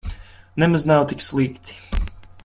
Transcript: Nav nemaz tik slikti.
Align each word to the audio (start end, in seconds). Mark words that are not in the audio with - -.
Nav 0.61 0.69
nemaz 0.71 0.85
tik 1.11 1.21
slikti. 1.27 1.77